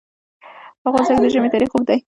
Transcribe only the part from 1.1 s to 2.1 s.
کې د ژمی تاریخ اوږد دی.